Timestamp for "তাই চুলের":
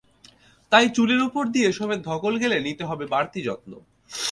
0.71-1.21